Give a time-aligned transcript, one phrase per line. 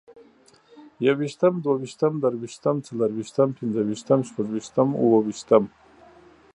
[1.07, 5.69] يوویشتم، دوويشتم، دريوشتم، څلورويشتم، پنځوويشتم، شپږويشتم، اوويشتمه